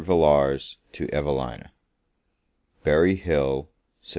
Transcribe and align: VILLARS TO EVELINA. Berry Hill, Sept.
VILLARS 0.03 0.79
TO 0.91 1.07
EVELINA. 1.13 1.71
Berry 2.83 3.13
Hill, 3.17 3.69
Sept. 4.01 4.09